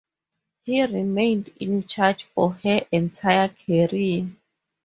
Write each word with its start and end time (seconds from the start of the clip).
He 0.63 0.83
remained 0.83 1.51
in 1.59 1.83
charge 1.85 2.23
for 2.23 2.53
her 2.53 2.87
entire 2.91 3.49
career. 3.49 4.31